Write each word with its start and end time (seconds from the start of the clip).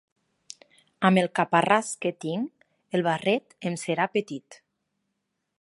Amb 1.09 1.21
el 1.23 1.29
caparràs 1.41 1.91
que 2.05 2.13
tinc, 2.27 2.67
el 2.99 3.07
barret 3.11 3.57
em 3.73 3.79
serà 3.87 4.11
petit. 4.19 4.63